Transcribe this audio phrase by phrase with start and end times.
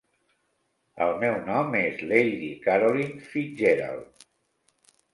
[1.07, 4.29] El meu nom es Lady Carolyn Fitzgerald.